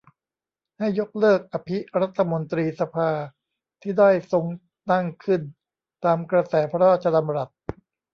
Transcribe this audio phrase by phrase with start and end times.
[0.77, 3.09] ให้ยกเลิกอภิรัฐมนตรีสภา
[3.81, 4.45] ที่ได้ทรง
[4.89, 5.41] ตั้งขึ้น
[6.05, 7.49] ตามกระแสพระราชดำรัส